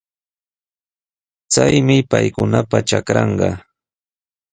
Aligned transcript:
Chaymi 1.51 1.97
paykunapa 2.11 2.77
trakranqa. 2.87 3.49